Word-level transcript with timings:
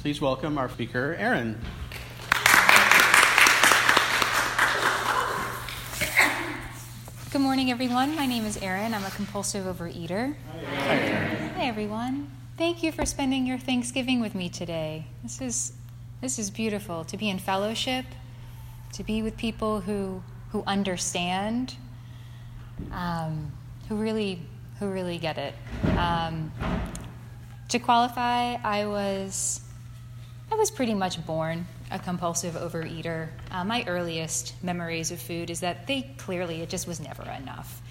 Please 0.00 0.20
welcome 0.20 0.58
our 0.58 0.68
speaker, 0.68 1.16
Erin. 1.18 1.58
Good 7.32 7.40
morning, 7.40 7.72
everyone. 7.72 8.14
My 8.14 8.24
name 8.24 8.44
is 8.44 8.56
Erin. 8.58 8.94
I'm 8.94 9.04
a 9.04 9.10
compulsive 9.10 9.64
overeater. 9.64 10.36
Hi. 10.52 10.94
Hi, 11.56 11.64
everyone. 11.64 12.30
Thank 12.56 12.84
you 12.84 12.92
for 12.92 13.04
spending 13.04 13.44
your 13.44 13.58
Thanksgiving 13.58 14.20
with 14.20 14.36
me 14.36 14.48
today. 14.48 15.06
This 15.24 15.40
is 15.40 15.72
this 16.20 16.38
is 16.38 16.48
beautiful 16.48 17.04
to 17.06 17.16
be 17.16 17.28
in 17.28 17.40
fellowship, 17.40 18.04
to 18.92 19.02
be 19.02 19.20
with 19.20 19.36
people 19.36 19.80
who 19.80 20.22
who 20.52 20.62
understand, 20.64 21.74
um, 22.92 23.50
who 23.88 23.96
really 23.96 24.42
who 24.78 24.88
really 24.88 25.18
get 25.18 25.38
it. 25.38 25.54
Um, 25.96 26.52
to 27.70 27.80
qualify, 27.80 28.54
I 28.62 28.86
was 28.86 29.60
I 30.50 30.54
was 30.54 30.70
pretty 30.70 30.94
much 30.94 31.24
born 31.26 31.66
a 31.90 31.98
compulsive 31.98 32.54
overeater. 32.54 33.28
Uh, 33.50 33.64
my 33.64 33.84
earliest 33.86 34.54
memories 34.62 35.10
of 35.10 35.20
food 35.20 35.50
is 35.50 35.60
that 35.60 35.86
they 35.86 36.02
clearly 36.16 36.62
it 36.62 36.70
just 36.70 36.86
was 36.86 37.00
never 37.00 37.22
enough. 37.22 37.82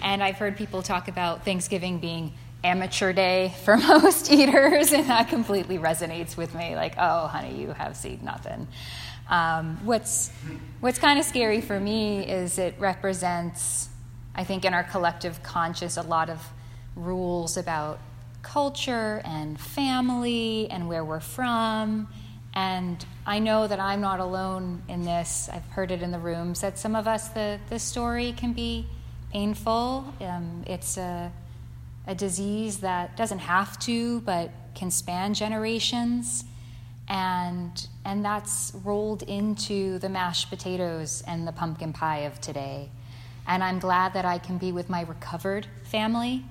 And 0.00 0.22
I've 0.22 0.36
heard 0.36 0.56
people 0.56 0.82
talk 0.82 1.08
about 1.08 1.44
Thanksgiving 1.44 1.98
being 1.98 2.32
amateur 2.64 3.12
day 3.12 3.54
for 3.64 3.76
most 3.78 4.32
eaters, 4.32 4.92
and 4.92 5.08
that 5.10 5.28
completely 5.28 5.78
resonates 5.78 6.36
with 6.36 6.54
me. 6.54 6.74
Like, 6.74 6.94
oh, 6.96 7.26
honey, 7.26 7.60
you 7.60 7.72
have 7.72 7.96
seen 7.96 8.20
nothing. 8.24 8.68
Um, 9.28 9.78
what's 9.84 10.30
what's 10.80 10.98
kind 10.98 11.18
of 11.18 11.24
scary 11.24 11.60
for 11.60 11.78
me 11.78 12.26
is 12.26 12.58
it 12.58 12.74
represents, 12.78 13.88
I 14.34 14.44
think, 14.44 14.64
in 14.64 14.72
our 14.72 14.82
collective 14.82 15.42
conscious, 15.42 15.96
a 15.96 16.02
lot 16.02 16.30
of 16.30 16.40
rules 16.96 17.56
about 17.56 17.98
culture 18.42 19.22
and 19.24 19.58
family 19.58 20.68
and 20.70 20.88
where 20.88 21.04
we're 21.04 21.20
from. 21.20 22.08
And 22.54 23.04
I 23.26 23.38
know 23.38 23.66
that 23.66 23.80
I'm 23.80 24.00
not 24.00 24.20
alone 24.20 24.82
in 24.88 25.04
this. 25.04 25.48
I've 25.50 25.66
heard 25.68 25.90
it 25.90 26.02
in 26.02 26.10
the 26.10 26.18
rooms 26.18 26.60
that 26.60 26.78
some 26.78 26.94
of 26.94 27.08
us, 27.08 27.28
the, 27.28 27.58
the 27.70 27.78
story 27.78 28.32
can 28.32 28.52
be 28.52 28.86
painful. 29.32 30.12
Um, 30.20 30.64
it's 30.66 30.98
a, 30.98 31.32
a 32.06 32.14
disease 32.14 32.78
that 32.78 33.16
doesn't 33.16 33.38
have 33.38 33.78
to, 33.80 34.20
but 34.20 34.50
can 34.74 34.90
span 34.90 35.32
generations. 35.32 36.44
And, 37.08 37.86
and 38.04 38.24
that's 38.24 38.72
rolled 38.84 39.22
into 39.22 39.98
the 39.98 40.08
mashed 40.08 40.50
potatoes 40.50 41.22
and 41.26 41.48
the 41.48 41.52
pumpkin 41.52 41.92
pie 41.92 42.20
of 42.20 42.40
today. 42.40 42.90
And 43.46 43.64
I'm 43.64 43.78
glad 43.78 44.12
that 44.14 44.24
I 44.24 44.38
can 44.38 44.58
be 44.58 44.72
with 44.72 44.88
my 44.88 45.02
recovered 45.02 45.66
family 45.84 46.44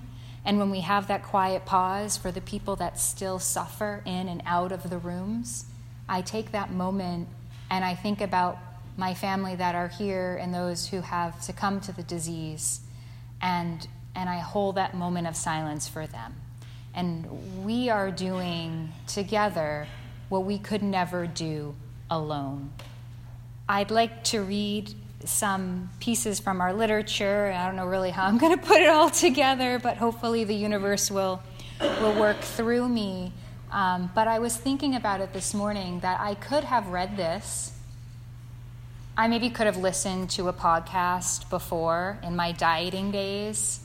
and 0.44 0.58
when 0.58 0.72
we 0.72 0.82
have 0.82 1.08
that 1.08 1.24
quiet 1.24 1.66
pause 1.66 2.18
for 2.18 2.32
the 2.32 2.42
people 2.42 2.76
that 2.78 3.00
still 3.00 3.40
suffer 3.40 4.02
in 4.06 4.28
and 4.28 4.42
out 4.46 4.72
of 4.72 4.90
the 4.90 4.98
rooms, 4.98 5.66
I 6.10 6.22
take 6.22 6.52
that 6.52 6.72
moment 6.72 7.28
and 7.70 7.86
I 7.86 7.96
think 7.96 8.22
about 8.22 8.58
my 8.98 9.14
family 9.14 9.56
that 9.56 9.76
are 9.76 9.88
here 9.88 10.38
and 10.42 10.54
those 10.54 10.88
who 10.88 11.02
have 11.02 11.42
succumbed 11.42 11.84
to 11.84 11.92
the 11.92 12.04
disease. 12.04 12.82
And, 13.42 13.88
and 14.16 14.30
I 14.30 14.40
hold 14.40 14.76
that 14.76 14.94
moment 14.94 15.28
of 15.28 15.36
silence 15.36 15.88
for 15.88 16.08
them. 16.08 16.36
And 16.94 17.64
we 17.64 17.90
are 17.90 18.12
doing 18.12 18.92
together 19.08 19.88
what 20.28 20.44
we 20.44 20.58
could 20.58 20.84
never 20.84 21.28
do 21.28 21.76
alone. 22.10 22.74
I'd 23.70 23.92
like 23.92 24.24
to 24.26 24.42
read 24.42 24.94
some 25.26 25.90
pieces 26.00 26.40
from 26.40 26.62
our 26.62 26.74
literature. 26.74 27.54
I 27.56 27.66
don't 27.66 27.76
know 27.76 27.88
really 27.88 28.12
how 28.12 28.26
I'm 28.26 28.38
going 28.38 28.58
to 28.58 28.66
put 28.66 28.82
it 28.82 28.90
all 28.90 29.10
together, 29.10 29.80
but 29.80 29.98
hopefully 29.98 30.44
the 30.44 30.56
universe 30.56 31.12
will, 31.12 31.42
will 31.80 32.20
work 32.20 32.40
through 32.42 32.88
me. 32.88 33.34
Um, 33.72 34.12
but 34.14 34.28
I 34.28 34.40
was 34.40 34.56
thinking 34.58 34.96
about 34.96 35.22
it 35.22 35.34
this 35.34 35.54
morning 35.54 36.02
that 36.02 36.20
I 36.20 36.36
could 36.36 36.64
have 36.64 36.88
read 36.88 37.16
this. 37.16 37.72
I 39.18 39.28
maybe 39.28 39.50
could 39.50 39.66
have 39.66 39.78
listened 39.78 40.30
to 40.32 40.48
a 40.48 40.54
podcast 40.54 41.50
before 41.50 42.18
in 42.24 42.36
my 42.36 42.52
dieting 42.52 43.12
days 43.12 43.82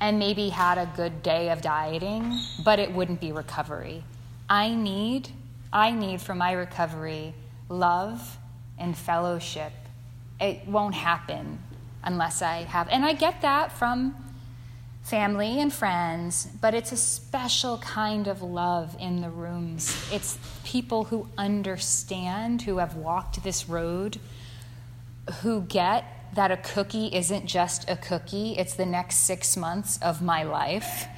and 0.00 0.18
maybe 0.18 0.48
had 0.48 0.78
a 0.78 0.90
good 0.96 1.22
day 1.22 1.50
of 1.50 1.60
dieting, 1.60 2.38
but 2.64 2.78
it 2.78 2.92
wouldn't 2.92 3.20
be 3.20 3.32
recovery. 3.32 4.04
I 4.48 4.74
need, 4.74 5.28
I 5.72 5.90
need 5.90 6.20
for 6.20 6.34
my 6.34 6.52
recovery 6.52 7.34
love 7.68 8.38
and 8.78 8.96
fellowship 8.96 9.72
it 10.40 10.66
won't 10.66 10.94
happen 10.94 11.58
unless 12.02 12.42
I 12.42 12.62
have. 12.62 12.88
And 12.88 13.04
I 13.04 13.12
get 13.12 13.42
that 13.42 13.72
from 13.72 14.16
family 15.02 15.60
and 15.60 15.72
friends, 15.72 16.48
but 16.60 16.74
it's 16.74 16.92
a 16.92 16.96
special 16.96 17.78
kind 17.78 18.28
of 18.28 18.42
love 18.42 18.96
in 18.98 19.20
the 19.20 19.30
rooms. 19.30 20.08
It's 20.12 20.38
people 20.64 21.04
who 21.04 21.28
understand, 21.36 22.62
who 22.62 22.78
have 22.78 22.96
walked 22.96 23.42
this 23.42 23.68
road, 23.68 24.18
who 25.42 25.62
get 25.62 26.04
that 26.34 26.50
a 26.50 26.56
cookie 26.56 27.08
isn't 27.12 27.46
just 27.46 27.90
a 27.90 27.96
cookie, 27.96 28.54
it's 28.56 28.74
the 28.74 28.86
next 28.86 29.18
six 29.18 29.56
months 29.56 29.98
of 30.02 30.22
my 30.22 30.42
life. 30.42 31.06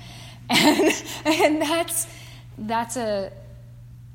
And, 0.50 1.05
and 1.25 1.62
that's, 1.62 2.06
that's 2.59 2.97
a, 2.97 3.32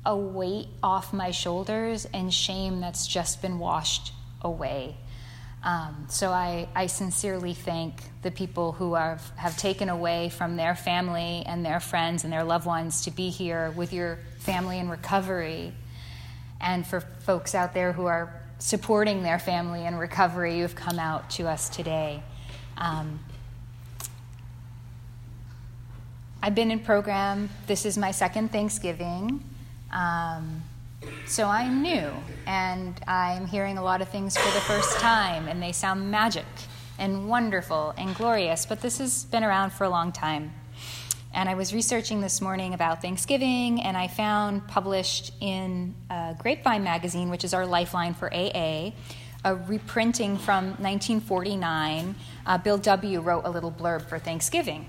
a 0.06 0.14
weight 0.16 0.68
off 0.82 1.12
my 1.12 1.32
shoulders 1.32 2.06
and 2.14 2.32
shame 2.32 2.80
that's 2.80 3.08
just 3.08 3.42
been 3.42 3.58
washed 3.58 4.12
away. 4.42 4.96
Um, 5.62 6.06
so 6.08 6.30
I, 6.30 6.68
I, 6.74 6.86
sincerely 6.86 7.52
thank 7.52 7.94
the 8.22 8.30
people 8.30 8.72
who 8.72 8.94
are, 8.94 9.18
have 9.34 9.56
taken 9.56 9.88
away 9.88 10.28
from 10.28 10.54
their 10.54 10.76
family 10.76 11.42
and 11.46 11.64
their 11.64 11.80
friends 11.80 12.22
and 12.22 12.32
their 12.32 12.44
loved 12.44 12.64
ones 12.64 13.02
to 13.04 13.10
be 13.10 13.28
here 13.28 13.72
with 13.72 13.92
your 13.92 14.20
family 14.38 14.78
in 14.78 14.88
recovery. 14.88 15.72
And 16.60 16.86
for 16.86 17.00
folks 17.00 17.56
out 17.56 17.74
there 17.74 17.92
who 17.92 18.06
are 18.06 18.40
supporting 18.58 19.24
their 19.24 19.38
family 19.40 19.84
in 19.84 19.96
recovery, 19.96 20.60
who've 20.60 20.74
come 20.74 20.98
out 20.98 21.28
to 21.30 21.48
us 21.48 21.68
today. 21.68 22.22
Um, 22.76 23.18
I've 26.40 26.54
been 26.54 26.70
in 26.70 26.80
program. 26.80 27.50
This 27.66 27.84
is 27.84 27.98
my 27.98 28.12
second 28.12 28.52
Thanksgiving. 28.52 29.42
Um, 29.92 30.62
so 31.26 31.46
I'm 31.46 31.82
new, 31.82 32.10
and 32.46 32.98
I'm 33.06 33.46
hearing 33.46 33.78
a 33.78 33.82
lot 33.82 34.02
of 34.02 34.08
things 34.08 34.36
for 34.36 34.52
the 34.54 34.60
first 34.60 34.98
time, 34.98 35.46
and 35.46 35.62
they 35.62 35.72
sound 35.72 36.10
magic 36.10 36.46
and 36.98 37.28
wonderful 37.28 37.94
and 37.96 38.14
glorious, 38.14 38.66
but 38.66 38.80
this 38.80 38.98
has 38.98 39.24
been 39.24 39.44
around 39.44 39.70
for 39.70 39.84
a 39.84 39.88
long 39.88 40.10
time. 40.10 40.52
And 41.34 41.48
I 41.48 41.54
was 41.54 41.74
researching 41.74 42.20
this 42.20 42.40
morning 42.40 42.74
about 42.74 43.02
Thanksgiving, 43.02 43.82
and 43.82 43.96
I 43.96 44.08
found 44.08 44.66
published 44.66 45.32
in 45.40 45.94
uh, 46.10 46.32
Grapevine 46.34 46.82
magazine, 46.82 47.28
which 47.28 47.44
is 47.44 47.54
our 47.54 47.66
lifeline 47.66 48.14
for 48.14 48.32
AA, 48.34 48.92
a 49.44 49.54
reprinting 49.54 50.36
from 50.38 50.70
1949. 50.80 52.14
Uh, 52.46 52.58
Bill 52.58 52.78
W. 52.78 53.20
wrote 53.20 53.44
a 53.44 53.50
little 53.50 53.70
blurb 53.70 54.08
for 54.08 54.18
Thanksgiving. 54.18 54.86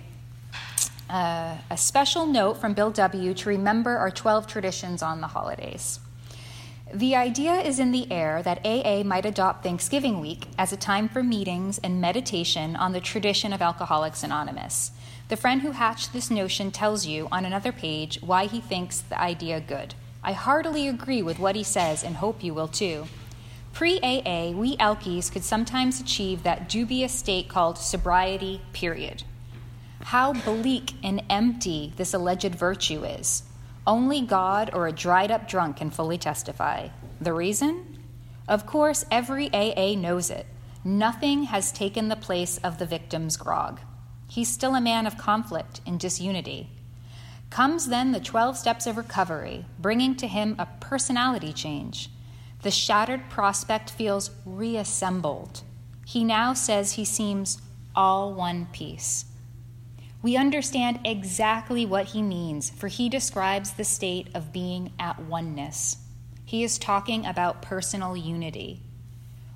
Uh, 1.09 1.58
a 1.72 1.78
special 1.78 2.28
note 2.28 2.58
from 2.58 2.75
Bill 2.75 2.92
W. 2.92 3.34
to 3.34 3.50
remember 3.50 3.97
our 3.97 4.12
12 4.12 4.46
traditions 4.46 5.02
on 5.02 5.22
the 5.22 5.28
holidays. 5.28 6.00
The 6.94 7.16
idea 7.16 7.53
is 7.53 7.80
in 7.80 7.92
the 7.92 8.12
air 8.12 8.44
that 8.44 8.64
AA 8.64 9.03
might 9.03 9.25
adopt 9.25 9.64
Thanksgiving 9.64 10.20
week 10.20 10.47
as 10.58 10.72
a 10.72 10.78
time 10.78 11.09
for 11.09 11.24
meetings 11.24 11.80
and 11.80 12.00
meditation 12.00 12.75
on 12.75 12.94
the 12.94 13.00
tradition 13.00 13.53
of 13.53 13.62
Alcoholics 13.62 14.24
Anonymous. 14.24 14.92
The 15.30 15.38
friend 15.38 15.62
who 15.62 15.72
hatched 15.72 16.14
this 16.14 16.30
notion 16.30 16.70
tells 16.70 17.08
you 17.08 17.28
on 17.31 17.44
another 17.44 17.72
page 17.72 18.22
why 18.22 18.46
he 18.46 18.62
thinks 18.62 19.02
the 19.02 19.20
idea 19.20 19.59
good. 19.59 19.96
I 20.24 20.34
heartily 20.34 20.88
agree 20.88 21.24
with 21.24 21.40
what 21.40 21.56
he 21.56 21.64
says 21.64 22.03
and 22.03 22.18
hope 22.18 22.44
you 22.44 22.53
will 22.53 22.68
too. 22.68 23.08
Pre 23.74 24.00
AA, 24.02 24.52
we 24.52 24.78
Alkies 24.78 25.31
could 25.31 25.44
sometimes 25.44 26.00
achieve 26.00 26.44
that 26.44 26.70
dubious 26.70 27.14
state 27.14 27.47
called 27.47 27.78
sobriety, 27.80 28.62
period. 28.74 29.24
How 30.09 30.34
bleak 30.34 30.96
and 31.03 31.22
empty 31.30 31.94
this 31.96 32.16
alleged 32.16 32.56
virtue 32.56 33.03
is. 33.03 33.44
Only 33.86 34.22
God 34.22 34.72
or 34.74 34.88
a 34.88 34.92
dried 34.92 35.30
up 35.30 35.47
drunk 35.47 35.78
can 35.78 35.92
fully 35.92 36.17
testify. 36.17 36.88
The 37.22 37.32
reason? 37.32 38.00
Of 38.47 38.66
course, 38.66 39.06
every 39.11 39.53
AA 39.53 39.94
knows 39.94 40.32
it. 40.32 40.47
Nothing 40.84 41.44
has 41.44 41.72
taken 41.72 42.08
the 42.08 42.16
place 42.16 42.58
of 42.64 42.79
the 42.79 42.88
victim's 42.88 43.38
grog. 43.38 43.82
He's 44.28 44.47
still 44.47 44.73
a 44.73 44.82
man 44.82 45.06
of 45.06 45.20
conflict 45.20 45.82
and 45.85 46.00
disunity. 46.00 46.72
Comes 47.52 47.90
then 47.90 48.11
the 48.11 48.20
12 48.20 48.58
steps 48.58 48.88
of 48.88 48.97
recovery, 48.97 49.66
bringing 49.78 50.16
to 50.16 50.28
him 50.28 50.56
a 50.58 50.67
personality 50.79 51.53
change. 51.53 52.09
The 52.64 52.72
shattered 52.72 53.29
prospect 53.29 53.91
feels 53.91 54.32
reassembled. 54.44 55.61
He 56.03 56.23
now 56.23 56.53
says 56.53 56.94
he 56.94 57.06
seems 57.06 57.61
all 57.96 58.34
one 58.34 58.66
piece. 58.72 59.26
We 60.22 60.36
understand 60.36 61.00
exactly 61.06 61.86
what 61.86 62.08
he 62.08 62.22
means, 62.22 62.70
for 62.70 62.90
he 62.90 63.08
describes 63.08 63.72
the 63.72 63.86
state 63.86 64.28
of 64.36 64.52
being 64.52 64.92
at 65.00 65.20
oneness. 65.20 65.98
He 66.44 66.64
is 66.64 66.78
talking 66.78 67.26
about 67.26 67.62
personal 67.62 68.18
unity. 68.18 68.82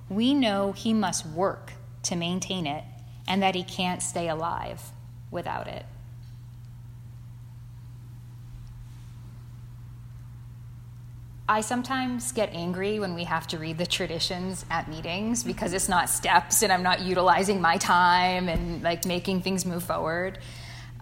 We 0.08 0.32
know 0.32 0.72
he 0.72 0.94
must 0.94 1.26
work 1.26 1.72
to 2.04 2.16
maintain 2.16 2.66
it 2.66 2.84
and 3.26 3.42
that 3.42 3.54
he 3.54 3.62
can't 3.62 4.02
stay 4.02 4.28
alive 4.28 4.80
without 5.30 5.66
it. 5.66 5.84
I 11.46 11.60
sometimes 11.60 12.32
get 12.32 12.54
angry 12.54 12.98
when 12.98 13.14
we 13.14 13.24
have 13.24 13.46
to 13.48 13.58
read 13.58 13.76
the 13.76 13.84
traditions 13.84 14.64
at 14.70 14.88
meetings 14.88 15.44
because 15.44 15.74
it's 15.74 15.90
not 15.90 16.08
steps 16.08 16.62
and 16.62 16.72
I'm 16.72 16.82
not 16.82 17.00
utilizing 17.00 17.60
my 17.60 17.76
time 17.76 18.48
and 18.48 18.82
like 18.82 19.04
making 19.04 19.42
things 19.42 19.66
move 19.66 19.82
forward 19.82 20.38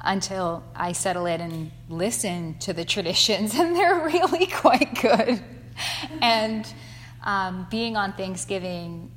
until 0.01 0.65
I 0.75 0.93
settle 0.93 1.27
in 1.27 1.41
and 1.41 1.71
listen 1.89 2.59
to 2.59 2.73
the 2.73 2.85
traditions, 2.85 3.55
and 3.59 3.77
they're 3.77 4.05
really 4.05 4.47
quite 4.47 5.01
good. 5.01 5.41
and 6.21 6.67
um, 7.23 7.69
being 7.71 7.97
on 7.97 8.13
Thanksgiving, 8.15 9.13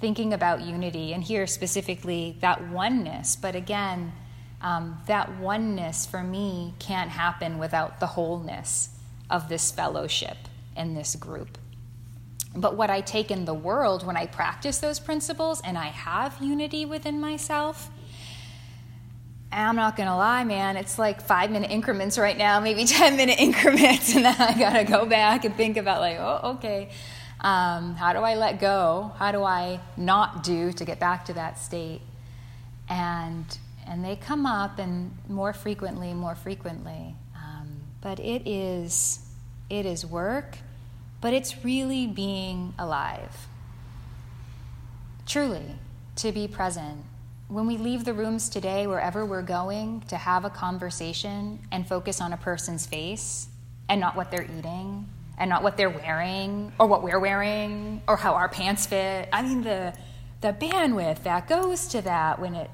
thinking 0.00 0.32
about 0.32 0.60
unity, 0.62 1.12
and 1.12 1.22
here 1.22 1.46
specifically 1.46 2.36
that 2.40 2.68
oneness, 2.70 3.36
but 3.36 3.54
again, 3.54 4.12
um, 4.60 4.98
that 5.06 5.38
oneness 5.38 6.04
for 6.04 6.24
me 6.24 6.74
can't 6.80 7.10
happen 7.10 7.58
without 7.58 8.00
the 8.00 8.06
wholeness 8.06 8.88
of 9.30 9.48
this 9.48 9.70
fellowship 9.70 10.36
in 10.76 10.94
this 10.94 11.16
group. 11.16 11.58
But 12.56 12.76
what 12.76 12.90
I 12.90 13.00
take 13.00 13.30
in 13.30 13.44
the 13.44 13.54
world 13.54 14.06
when 14.06 14.16
I 14.16 14.26
practice 14.26 14.78
those 14.78 15.00
principles 15.00 15.60
and 15.64 15.76
I 15.76 15.86
have 15.86 16.36
unity 16.40 16.84
within 16.84 17.20
myself, 17.20 17.90
I'm 19.50 19.76
not 19.76 19.96
gonna 19.96 20.16
lie, 20.16 20.44
man, 20.44 20.76
it's 20.76 20.98
like 20.98 21.20
five 21.20 21.50
minute 21.50 21.70
increments 21.70 22.18
right 22.18 22.36
now, 22.36 22.60
maybe 22.60 22.84
10 22.86 23.16
minute 23.16 23.38
increments, 23.38 24.14
and 24.14 24.24
then 24.24 24.36
I 24.38 24.58
gotta 24.58 24.84
go 24.84 25.06
back 25.06 25.44
and 25.44 25.54
think 25.56 25.76
about, 25.76 26.00
like, 26.00 26.18
oh, 26.18 26.54
okay, 26.56 26.90
um, 27.40 27.94
how 27.94 28.12
do 28.12 28.20
I 28.20 28.34
let 28.36 28.58
go? 28.58 29.12
How 29.18 29.30
do 29.30 29.44
I 29.44 29.80
not 29.96 30.42
do 30.42 30.72
to 30.72 30.84
get 30.84 30.98
back 30.98 31.26
to 31.26 31.34
that 31.34 31.58
state? 31.58 32.00
And, 32.88 33.44
and 33.86 34.04
they 34.04 34.16
come 34.16 34.46
up 34.46 34.78
and 34.78 35.16
more 35.28 35.52
frequently, 35.52 36.14
more 36.14 36.34
frequently. 36.34 37.14
Um, 37.36 37.80
but 38.00 38.18
it 38.18 38.48
is, 38.48 39.20
it 39.68 39.86
is 39.86 40.04
work 40.04 40.58
but 41.24 41.32
it's 41.32 41.64
really 41.64 42.06
being 42.06 42.74
alive. 42.78 43.48
Truly, 45.24 45.76
to 46.16 46.32
be 46.32 46.46
present. 46.46 47.02
When 47.48 47.66
we 47.66 47.78
leave 47.78 48.04
the 48.04 48.12
rooms 48.12 48.50
today, 48.50 48.86
wherever 48.86 49.24
we're 49.24 49.40
going, 49.40 50.02
to 50.08 50.18
have 50.18 50.44
a 50.44 50.50
conversation 50.50 51.60
and 51.72 51.88
focus 51.88 52.20
on 52.20 52.34
a 52.34 52.36
person's 52.36 52.84
face 52.84 53.48
and 53.88 54.02
not 54.02 54.16
what 54.16 54.30
they're 54.30 54.46
eating 54.58 55.08
and 55.38 55.48
not 55.48 55.62
what 55.62 55.78
they're 55.78 55.88
wearing 55.88 56.74
or 56.78 56.88
what 56.88 57.02
we're 57.02 57.18
wearing 57.18 58.02
or 58.06 58.18
how 58.18 58.34
our 58.34 58.50
pants 58.50 58.84
fit. 58.84 59.26
I 59.32 59.40
mean, 59.40 59.62
the, 59.62 59.94
the 60.42 60.52
bandwidth 60.52 61.22
that 61.22 61.48
goes 61.48 61.86
to 61.88 62.02
that 62.02 62.38
when 62.38 62.54
it, 62.54 62.70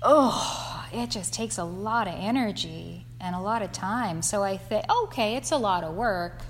oh, 0.00 0.86
it 0.94 1.10
just 1.10 1.34
takes 1.34 1.58
a 1.58 1.64
lot 1.64 2.08
of 2.08 2.14
energy 2.16 3.03
and 3.24 3.34
a 3.34 3.40
lot 3.40 3.62
of 3.62 3.72
time. 3.72 4.22
So 4.22 4.44
I 4.44 4.56
think, 4.56 4.84
okay, 5.04 5.34
it's 5.34 5.50
a 5.50 5.56
lot 5.56 5.82
of 5.82 5.94
work 5.94 6.42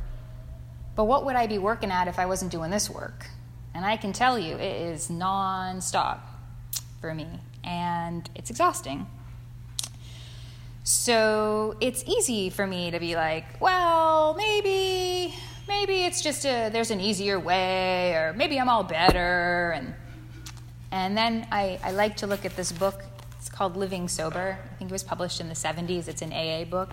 but 0.97 1.05
what 1.05 1.25
would 1.25 1.37
I 1.37 1.47
be 1.47 1.59
working 1.59 1.91
at 1.91 2.09
if 2.09 2.19
I 2.19 2.26
wasn't 2.26 2.53
doing 2.53 2.71
this 2.71 2.88
work? 2.88 3.26
And 3.75 3.85
I 3.85 3.97
can 3.97 4.12
tell 4.12 4.38
you, 4.38 4.55
it 4.55 4.82
is 4.82 5.09
nonstop 5.09 6.21
for 7.00 7.12
me, 7.15 7.26
and 7.65 8.29
it's 8.35 8.50
exhausting. 8.50 9.06
So 10.85 11.76
it's 11.81 12.05
easy 12.06 12.50
for 12.50 12.67
me 12.67 12.91
to 12.93 13.00
be 13.00 13.17
like, 13.17 13.44
well, 13.61 14.35
maybe, 14.35 15.35
maybe 15.67 16.05
it's 16.05 16.23
just 16.23 16.44
a, 16.44 16.69
there's 16.70 16.93
an 16.93 17.00
easier 17.00 17.41
way, 17.41 18.12
or 18.12 18.32
maybe 18.37 18.61
I'm 18.61 18.69
all 18.69 18.85
better. 18.85 19.73
And, 19.75 19.94
and 20.93 21.17
then 21.17 21.49
I, 21.50 21.81
I 21.82 21.91
like 21.91 22.19
to 22.19 22.29
look 22.29 22.44
at 22.44 22.55
this 22.55 22.70
book. 22.70 23.03
It's 23.44 23.50
called 23.50 23.76
Living 23.76 24.08
Sober. 24.08 24.58
I 24.58 24.75
think 24.76 24.91
it 24.91 24.93
was 24.93 25.02
published 25.02 25.38
in 25.38 25.50
the 25.50 25.55
70s. 25.55 26.08
It's 26.08 26.23
an 26.23 26.32
AA 26.32 26.64
book. 26.64 26.88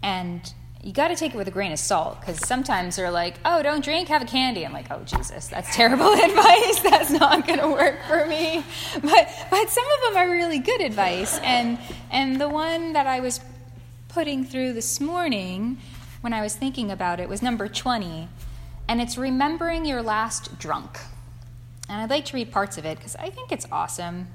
And 0.00 0.40
you 0.80 0.92
got 0.92 1.08
to 1.08 1.16
take 1.16 1.34
it 1.34 1.36
with 1.36 1.48
a 1.48 1.50
grain 1.50 1.72
of 1.72 1.80
salt 1.80 2.20
because 2.20 2.38
sometimes 2.46 2.94
they're 2.94 3.10
like, 3.10 3.40
oh, 3.44 3.60
don't 3.60 3.82
drink, 3.82 4.06
have 4.10 4.22
a 4.22 4.26
candy. 4.26 4.64
I'm 4.64 4.72
like, 4.72 4.92
oh, 4.92 5.02
Jesus, 5.04 5.48
that's 5.48 5.74
terrible 5.74 6.12
advice. 6.12 6.78
That's 6.82 7.10
not 7.10 7.48
going 7.48 7.58
to 7.58 7.66
work 7.66 8.04
for 8.06 8.24
me. 8.26 8.64
But, 9.02 9.28
but 9.50 9.68
some 9.70 9.84
of 9.84 10.14
them 10.14 10.22
are 10.22 10.30
really 10.30 10.60
good 10.60 10.80
advice. 10.80 11.36
And, 11.42 11.80
and 12.12 12.40
the 12.40 12.48
one 12.48 12.92
that 12.92 13.08
I 13.08 13.18
was 13.18 13.40
putting 14.10 14.44
through 14.44 14.74
this 14.74 15.00
morning 15.00 15.78
when 16.20 16.32
I 16.32 16.42
was 16.42 16.54
thinking 16.54 16.92
about 16.92 17.18
it 17.18 17.28
was 17.28 17.42
number 17.42 17.66
20. 17.66 18.28
And 18.86 19.00
it's 19.00 19.18
remembering 19.18 19.84
your 19.84 20.00
last 20.00 20.60
drunk. 20.60 21.00
And 21.88 22.00
I'd 22.00 22.10
like 22.10 22.26
to 22.26 22.36
read 22.36 22.52
parts 22.52 22.78
of 22.78 22.84
it 22.84 22.98
because 22.98 23.16
I 23.16 23.30
think 23.30 23.50
it's 23.50 23.66
awesome. 23.72 24.28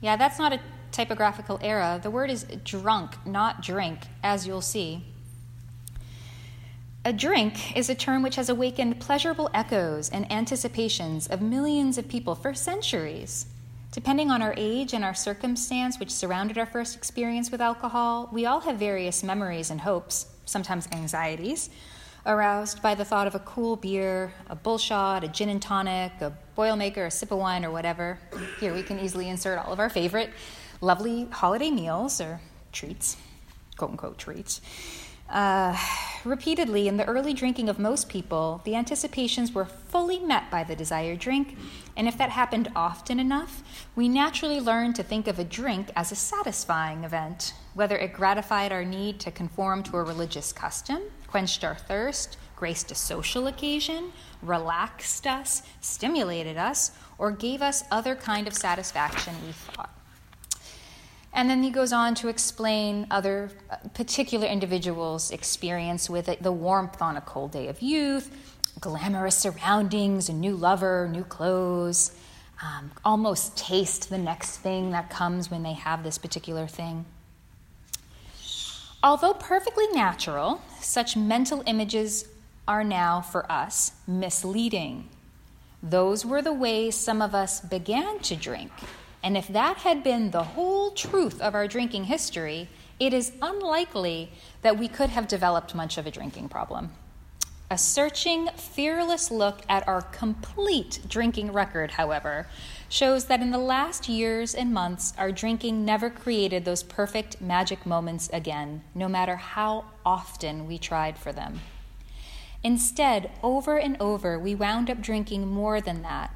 Yeah, 0.00 0.16
that's 0.16 0.38
not 0.38 0.52
a 0.52 0.60
typographical 0.92 1.58
error. 1.62 1.98
The 2.02 2.10
word 2.10 2.30
is 2.30 2.44
drunk, 2.64 3.16
not 3.26 3.62
drink, 3.62 4.00
as 4.22 4.46
you'll 4.46 4.60
see. 4.60 5.04
A 7.04 7.12
drink 7.12 7.76
is 7.76 7.88
a 7.88 7.94
term 7.94 8.22
which 8.22 8.36
has 8.36 8.48
awakened 8.48 8.98
pleasurable 9.00 9.48
echoes 9.54 10.08
and 10.10 10.30
anticipations 10.30 11.28
of 11.28 11.40
millions 11.40 11.98
of 11.98 12.08
people 12.08 12.34
for 12.34 12.52
centuries. 12.52 13.46
Depending 13.92 14.30
on 14.30 14.42
our 14.42 14.54
age 14.56 14.92
and 14.92 15.04
our 15.04 15.14
circumstance 15.14 16.00
which 16.00 16.10
surrounded 16.10 16.58
our 16.58 16.66
first 16.66 16.96
experience 16.96 17.50
with 17.50 17.60
alcohol, 17.60 18.28
we 18.32 18.44
all 18.44 18.60
have 18.60 18.76
various 18.76 19.22
memories 19.22 19.70
and 19.70 19.80
hopes, 19.80 20.26
sometimes 20.46 20.88
anxieties, 20.92 21.70
aroused 22.26 22.82
by 22.82 22.94
the 22.94 23.04
thought 23.04 23.26
of 23.26 23.34
a 23.34 23.38
cool 23.40 23.76
beer, 23.76 24.32
a 24.50 24.56
bullshot, 24.56 25.22
a 25.22 25.28
gin 25.28 25.48
and 25.48 25.62
tonic, 25.62 26.12
a 26.20 26.32
boilmaker, 26.58 27.06
a 27.06 27.10
sip 27.10 27.30
of 27.30 27.38
wine, 27.38 27.64
or 27.64 27.70
whatever. 27.70 28.18
Here 28.58 28.74
we 28.74 28.82
can 28.82 28.98
easily 28.98 29.28
insert 29.28 29.58
all 29.58 29.72
of 29.72 29.78
our 29.78 29.88
favorite 29.88 30.30
lovely 30.80 31.26
holiday 31.30 31.70
meals 31.70 32.20
or 32.20 32.40
treats, 32.72 33.16
quote 33.76 33.92
unquote 33.92 34.18
treats. 34.18 34.60
Uh, 35.28 35.76
repeatedly, 36.24 36.86
in 36.86 36.96
the 36.96 37.04
early 37.04 37.32
drinking 37.32 37.68
of 37.68 37.78
most 37.78 38.08
people, 38.08 38.60
the 38.64 38.76
anticipations 38.76 39.52
were 39.52 39.64
fully 39.64 40.20
met 40.20 40.50
by 40.50 40.62
the 40.62 40.76
desired 40.76 41.18
drink, 41.18 41.56
and 41.96 42.06
if 42.06 42.16
that 42.16 42.30
happened 42.30 42.70
often 42.76 43.18
enough, 43.18 43.62
we 43.96 44.08
naturally 44.08 44.60
learned 44.60 44.94
to 44.94 45.02
think 45.02 45.26
of 45.26 45.38
a 45.38 45.44
drink 45.44 45.90
as 45.96 46.12
a 46.12 46.16
satisfying 46.16 47.02
event, 47.02 47.54
whether 47.74 47.96
it 47.96 48.12
gratified 48.12 48.70
our 48.70 48.84
need 48.84 49.18
to 49.18 49.30
conform 49.32 49.82
to 49.82 49.96
a 49.96 50.02
religious 50.02 50.52
custom, 50.52 51.02
quenched 51.28 51.64
our 51.64 51.74
thirst, 51.74 52.36
graced 52.56 52.90
a 52.90 52.94
social 52.94 53.46
occasion, 53.46 54.12
relaxed 54.42 55.26
us, 55.26 55.62
stimulated 55.80 56.56
us, 56.56 56.92
or 57.18 57.30
gave 57.30 57.62
us 57.62 57.84
other 57.90 58.14
kind 58.14 58.46
of 58.46 58.54
satisfaction 58.54 59.34
we 59.46 59.52
thought. 59.52 59.92
And 61.32 61.50
then 61.50 61.62
he 61.62 61.70
goes 61.70 61.92
on 61.92 62.14
to 62.16 62.28
explain 62.28 63.06
other 63.10 63.50
uh, 63.70 63.76
particular 63.92 64.46
individuals' 64.46 65.30
experience 65.30 66.08
with 66.08 66.30
it 66.30 66.42
the 66.42 66.52
warmth 66.52 67.02
on 67.02 67.18
a 67.18 67.20
cold 67.20 67.52
day 67.52 67.68
of 67.68 67.82
youth, 67.82 68.30
glamorous 68.80 69.36
surroundings, 69.36 70.30
a 70.30 70.32
new 70.32 70.56
lover, 70.56 71.08
new 71.12 71.24
clothes, 71.24 72.12
um, 72.62 72.90
almost 73.04 73.54
taste 73.54 74.08
the 74.08 74.16
next 74.16 74.56
thing 74.58 74.92
that 74.92 75.10
comes 75.10 75.50
when 75.50 75.62
they 75.62 75.74
have 75.74 76.02
this 76.02 76.16
particular 76.16 76.66
thing. 76.66 77.04
Although 79.06 79.34
perfectly 79.34 79.86
natural, 79.92 80.60
such 80.80 81.16
mental 81.16 81.62
images 81.64 82.26
are 82.66 82.82
now 82.82 83.20
for 83.20 83.50
us 83.50 83.92
misleading. 84.06 85.08
Those 85.82 86.26
were 86.26 86.42
the 86.42 86.52
ways 86.52 86.96
some 86.96 87.22
of 87.22 87.32
us 87.32 87.60
began 87.60 88.18
to 88.20 88.34
drink 88.34 88.72
and 89.26 89.36
if 89.36 89.48
that 89.48 89.78
had 89.78 90.04
been 90.04 90.30
the 90.30 90.44
whole 90.44 90.92
truth 90.92 91.40
of 91.40 91.56
our 91.56 91.66
drinking 91.66 92.04
history, 92.04 92.68
it 93.00 93.12
is 93.12 93.32
unlikely 93.42 94.30
that 94.62 94.78
we 94.78 94.86
could 94.86 95.10
have 95.10 95.26
developed 95.26 95.74
much 95.74 95.98
of 95.98 96.06
a 96.06 96.12
drinking 96.12 96.48
problem. 96.48 96.92
A 97.68 97.76
searching, 97.76 98.48
fearless 98.54 99.28
look 99.28 99.62
at 99.68 99.88
our 99.88 100.02
complete 100.02 101.00
drinking 101.08 101.52
record, 101.52 101.90
however, 101.90 102.46
shows 102.88 103.24
that 103.24 103.40
in 103.40 103.50
the 103.50 103.58
last 103.58 104.08
years 104.08 104.54
and 104.54 104.72
months, 104.72 105.12
our 105.18 105.32
drinking 105.32 105.84
never 105.84 106.08
created 106.08 106.64
those 106.64 106.84
perfect 106.84 107.40
magic 107.40 107.84
moments 107.84 108.30
again, 108.32 108.84
no 108.94 109.08
matter 109.08 109.34
how 109.34 109.84
often 110.04 110.68
we 110.68 110.78
tried 110.78 111.18
for 111.18 111.32
them. 111.32 111.58
Instead, 112.62 113.32
over 113.42 113.76
and 113.76 113.96
over, 113.98 114.38
we 114.38 114.54
wound 114.54 114.88
up 114.88 115.00
drinking 115.00 115.48
more 115.48 115.80
than 115.80 116.02
that, 116.02 116.32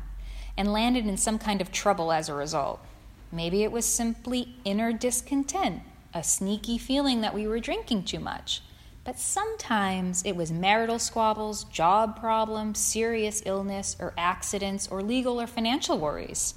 and 0.56 0.72
landed 0.72 1.06
in 1.06 1.16
some 1.16 1.38
kind 1.38 1.60
of 1.60 1.70
trouble 1.70 2.10
as 2.10 2.28
a 2.28 2.34
result. 2.34 2.80
Maybe 3.30 3.62
it 3.62 3.70
was 3.70 3.86
simply 3.86 4.56
inner 4.64 4.92
discontent, 4.92 5.82
a 6.12 6.24
sneaky 6.24 6.76
feeling 6.76 7.20
that 7.20 7.34
we 7.34 7.46
were 7.46 7.60
drinking 7.60 8.02
too 8.02 8.18
much. 8.18 8.62
But 9.10 9.18
sometimes 9.18 10.22
it 10.22 10.36
was 10.36 10.52
marital 10.52 11.00
squabbles, 11.00 11.64
job 11.64 12.20
problems, 12.20 12.78
serious 12.78 13.42
illness 13.44 13.96
or 13.98 14.14
accidents, 14.16 14.86
or 14.86 15.02
legal 15.02 15.40
or 15.40 15.48
financial 15.48 15.98
worries. 15.98 16.54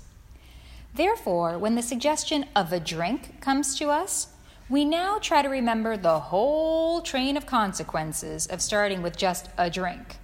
Therefore, 0.93 1.57
when 1.57 1.73
the 1.73 1.81
suggestion 1.81 2.45
of 2.55 2.71
a 2.71 2.79
drink 2.79 3.41
comes 3.41 3.75
to 3.79 3.89
us, 3.89 4.27
we 4.69 4.85
now 4.85 5.17
try 5.17 5.41
to 5.41 5.49
remember 5.49 5.97
the 5.97 6.19
whole 6.19 7.01
train 7.01 7.37
of 7.37 7.47
consequences 7.47 8.45
of 8.45 8.61
starting 8.61 9.01
with 9.01 9.17
just 9.17 9.49
a 9.57 9.71
drink. 9.71 10.17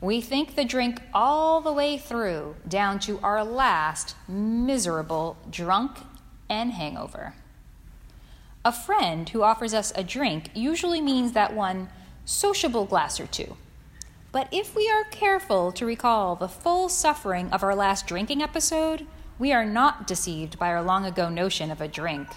We 0.00 0.20
think 0.20 0.54
the 0.54 0.64
drink 0.64 1.02
all 1.12 1.60
the 1.60 1.72
way 1.72 1.98
through, 1.98 2.54
down 2.68 3.00
to 3.00 3.18
our 3.18 3.42
last 3.42 4.14
miserable 4.28 5.36
drunk 5.50 5.98
and 6.48 6.70
hangover. 6.70 7.34
A 8.66 8.72
friend 8.72 9.28
who 9.28 9.42
offers 9.42 9.74
us 9.74 9.92
a 9.94 10.02
drink 10.02 10.48
usually 10.54 11.02
means 11.02 11.32
that 11.32 11.54
one 11.54 11.90
sociable 12.24 12.86
glass 12.86 13.20
or 13.20 13.26
two. 13.26 13.58
But 14.32 14.48
if 14.50 14.74
we 14.74 14.88
are 14.88 15.04
careful 15.10 15.70
to 15.72 15.84
recall 15.84 16.34
the 16.34 16.48
full 16.48 16.88
suffering 16.88 17.50
of 17.50 17.62
our 17.62 17.74
last 17.74 18.06
drinking 18.06 18.42
episode, 18.42 19.06
we 19.38 19.52
are 19.52 19.66
not 19.66 20.06
deceived 20.06 20.58
by 20.58 20.68
our 20.68 20.82
long 20.82 21.04
ago 21.04 21.28
notion 21.28 21.70
of 21.70 21.82
a 21.82 21.88
drink. 21.88 22.28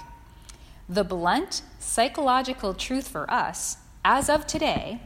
The 0.90 1.06
blunt 1.06 1.62
psychological 1.80 2.74
truth 2.74 3.08
for 3.08 3.32
us, 3.32 3.78
as 4.04 4.30
of 4.30 4.46
today, 4.46 5.00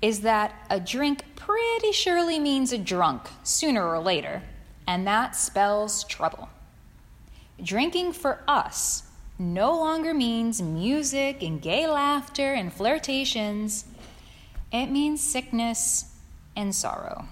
is 0.00 0.20
that 0.20 0.54
a 0.70 0.78
drink 0.78 1.24
pretty 1.34 1.90
surely 1.90 2.38
means 2.38 2.72
a 2.72 2.78
drunk 2.78 3.28
sooner 3.42 3.84
or 3.84 3.98
later, 3.98 4.42
and 4.86 5.04
that 5.08 5.34
spells 5.34 6.04
trouble. 6.04 6.48
Drinking 7.60 8.12
for 8.12 8.42
us 8.46 9.04
no 9.42 9.76
longer 9.76 10.14
means 10.14 10.62
music 10.62 11.42
and 11.42 11.60
gay 11.60 11.86
laughter 11.86 12.52
and 12.54 12.72
flirtations, 12.72 13.84
it 14.72 14.86
means 14.86 15.20
sickness 15.20 16.14
and 16.54 16.74
sorrow. 16.74 17.26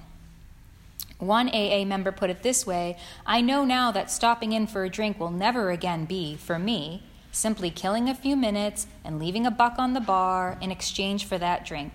One 1.18 1.48
AA 1.50 1.84
member 1.84 2.12
put 2.12 2.30
it 2.30 2.42
this 2.42 2.66
way 2.66 2.96
I 3.26 3.40
know 3.40 3.64
now 3.64 3.92
that 3.92 4.10
stopping 4.10 4.52
in 4.52 4.66
for 4.66 4.84
a 4.84 4.90
drink 4.90 5.20
will 5.20 5.30
never 5.30 5.70
again 5.70 6.04
be, 6.04 6.36
for 6.36 6.58
me, 6.58 7.04
simply 7.30 7.70
killing 7.70 8.08
a 8.08 8.14
few 8.14 8.36
minutes 8.36 8.86
and 9.04 9.18
leaving 9.18 9.46
a 9.46 9.50
buck 9.50 9.78
on 9.78 9.92
the 9.92 10.00
bar 10.00 10.58
in 10.60 10.70
exchange 10.70 11.26
for 11.26 11.38
that 11.38 11.64
drink. 11.64 11.92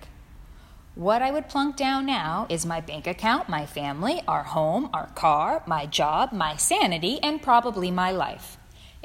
What 0.94 1.20
I 1.20 1.30
would 1.30 1.50
plunk 1.50 1.76
down 1.76 2.06
now 2.06 2.46
is 2.48 2.64
my 2.64 2.80
bank 2.80 3.06
account, 3.06 3.50
my 3.50 3.66
family, 3.66 4.22
our 4.26 4.44
home, 4.44 4.88
our 4.94 5.08
car, 5.08 5.62
my 5.66 5.84
job, 5.84 6.32
my 6.32 6.56
sanity, 6.56 7.20
and 7.22 7.42
probably 7.42 7.90
my 7.90 8.10
life. 8.12 8.56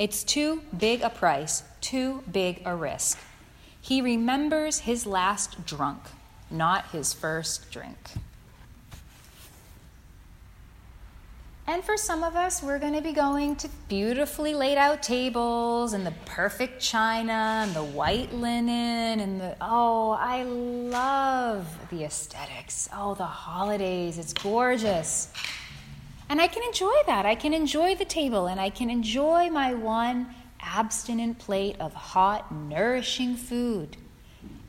It's 0.01 0.23
too 0.23 0.63
big 0.75 1.03
a 1.03 1.11
price, 1.11 1.61
too 1.79 2.23
big 2.31 2.63
a 2.65 2.75
risk. 2.75 3.19
He 3.79 4.01
remembers 4.01 4.79
his 4.79 5.05
last 5.05 5.63
drunk, 5.63 5.99
not 6.49 6.87
his 6.87 7.13
first 7.13 7.69
drink. 7.69 7.99
And 11.67 11.83
for 11.83 11.97
some 11.97 12.23
of 12.23 12.35
us, 12.35 12.63
we're 12.63 12.79
going 12.79 12.95
to 12.95 13.01
be 13.01 13.13
going 13.13 13.55
to 13.57 13.69
beautifully 13.89 14.55
laid 14.55 14.79
out 14.79 15.03
tables 15.03 15.93
and 15.93 16.03
the 16.03 16.15
perfect 16.25 16.81
china 16.81 17.61
and 17.63 17.75
the 17.75 17.83
white 17.83 18.33
linen 18.33 19.19
and 19.19 19.39
the, 19.39 19.55
oh, 19.61 20.17
I 20.19 20.41
love 20.41 21.67
the 21.91 22.05
aesthetics. 22.05 22.89
Oh, 22.91 23.13
the 23.13 23.23
holidays, 23.23 24.17
it's 24.17 24.33
gorgeous. 24.33 25.27
And 26.31 26.39
I 26.39 26.47
can 26.47 26.63
enjoy 26.63 26.95
that. 27.07 27.25
I 27.25 27.35
can 27.35 27.53
enjoy 27.53 27.93
the 27.93 28.05
table 28.05 28.47
and 28.47 28.57
I 28.57 28.69
can 28.69 28.89
enjoy 28.89 29.49
my 29.49 29.73
one 29.73 30.33
abstinent 30.61 31.39
plate 31.39 31.75
of 31.77 31.93
hot, 31.93 32.53
nourishing 32.53 33.35
food. 33.35 33.97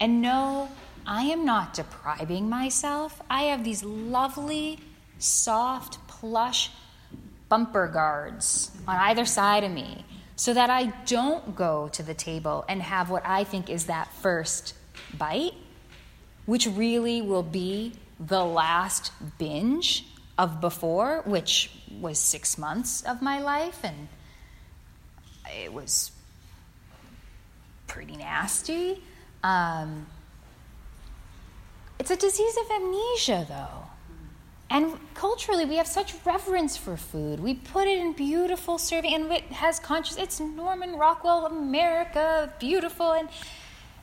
And 0.00 0.20
no, 0.20 0.70
I 1.06 1.22
am 1.26 1.44
not 1.44 1.72
depriving 1.72 2.48
myself. 2.48 3.22
I 3.30 3.42
have 3.42 3.62
these 3.62 3.84
lovely, 3.84 4.80
soft, 5.18 6.04
plush, 6.08 6.72
bumper 7.48 7.86
guards 7.86 8.72
on 8.88 8.96
either 8.96 9.24
side 9.24 9.62
of 9.62 9.70
me 9.70 10.04
so 10.34 10.52
that 10.52 10.68
I 10.68 10.86
don't 11.06 11.54
go 11.54 11.88
to 11.92 12.02
the 12.02 12.14
table 12.14 12.64
and 12.68 12.82
have 12.82 13.08
what 13.08 13.24
I 13.24 13.44
think 13.44 13.70
is 13.70 13.86
that 13.86 14.12
first 14.14 14.74
bite, 15.16 15.54
which 16.44 16.66
really 16.66 17.22
will 17.22 17.44
be 17.44 17.92
the 18.18 18.44
last 18.44 19.12
binge 19.38 20.06
of 20.38 20.60
before, 20.60 21.22
which 21.24 21.70
was 22.00 22.18
six 22.18 22.58
months 22.58 23.02
of 23.02 23.22
my 23.22 23.40
life, 23.40 23.80
and 23.84 24.08
it 25.46 25.72
was 25.72 26.12
pretty 27.86 28.16
nasty. 28.16 29.02
Um, 29.44 30.06
it's 31.98 32.10
a 32.10 32.16
disease 32.16 32.56
of 32.64 32.70
amnesia, 32.70 33.46
though. 33.48 33.88
And 34.70 34.98
culturally, 35.12 35.66
we 35.66 35.76
have 35.76 35.86
such 35.86 36.14
reverence 36.24 36.78
for 36.78 36.96
food. 36.96 37.40
We 37.40 37.54
put 37.54 37.86
it 37.86 37.98
in 37.98 38.14
beautiful 38.14 38.78
serving, 38.78 39.12
and 39.12 39.30
it 39.30 39.44
has 39.52 39.78
conscious. 39.78 40.16
It's 40.16 40.40
Norman 40.40 40.96
Rockwell, 40.96 41.44
America, 41.44 42.50
beautiful. 42.58 43.12
And 43.12 43.28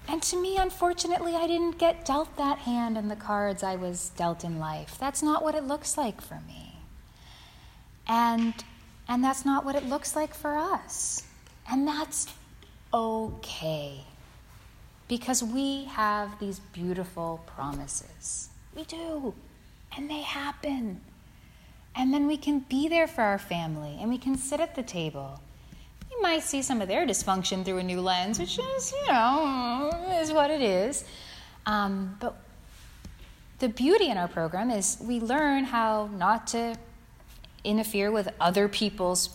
and 0.10 0.24
to 0.24 0.42
me, 0.42 0.58
unfortunately, 0.58 1.36
I 1.36 1.46
didn't 1.46 1.78
get 1.78 2.04
dealt 2.04 2.36
that 2.38 2.58
hand 2.58 2.98
in 2.98 3.10
the 3.10 3.16
cards 3.16 3.62
I 3.62 3.75
was 3.75 4.10
dealt 4.18 4.44
in 4.44 4.58
life. 4.58 4.98
That's 5.00 5.22
not 5.22 5.44
what 5.44 5.54
it 5.54 5.66
looks 5.66 6.00
like 6.00 6.20
for 6.20 6.42
me. 6.48 6.80
And 8.08 8.56
and 9.08 9.24
that's 9.24 9.46
not 9.46 9.63
what 9.63 9.75
it 9.75 9.86
looks 9.86 10.16
like 10.16 10.34
for 10.34 10.58
us. 10.58 11.24
And 11.70 11.88
that's 11.88 12.28
okay. 12.92 14.04
Because 15.08 15.44
we 15.44 15.86
have 15.86 16.39
these 16.39 16.58
beautiful 16.74 17.42
promises. 17.46 18.50
We 18.75 18.86
do 18.86 19.36
and 19.96 20.10
they 20.10 20.22
happen. 20.22 21.01
And 21.96 22.12
then 22.12 22.25
we 22.25 22.38
can 22.38 22.60
be 22.60 22.88
there 22.88 23.08
for 23.08 23.22
our 23.22 23.38
family 23.38 23.98
and 24.00 24.10
we 24.10 24.18
can 24.18 24.36
sit 24.36 24.60
at 24.60 24.74
the 24.74 24.84
table. 24.84 25.39
Might 26.22 26.44
see 26.44 26.62
some 26.62 26.82
of 26.82 26.88
their 26.88 27.08
dysfunction 27.08 27.66
through 27.66 27.78
a 27.78 27.84
new 27.84 28.02
lens, 28.02 28.40
which 28.40 28.60
is, 28.60 28.92
you 28.92 29.08
know, 29.08 29.90
is 30.22 30.32
what 30.32 30.52
it 30.52 30.62
is. 30.62 31.04
Um, 31.66 32.18
but 32.20 32.36
the 33.60 33.70
beauty 33.70 34.10
in 34.10 34.18
our 34.18 34.28
program 34.28 34.70
is 34.70 34.98
we 35.02 35.20
learn 35.20 35.64
how 35.64 36.10
not 36.14 36.48
to 36.48 36.78
interfere 37.64 38.12
with 38.12 38.30
other 38.40 38.68
people's 38.68 39.30